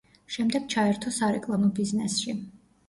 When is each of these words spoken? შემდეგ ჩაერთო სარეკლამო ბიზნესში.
შემდეგ 0.35 0.65
ჩაერთო 0.75 1.15
სარეკლამო 1.21 1.71
ბიზნესში. 1.83 2.39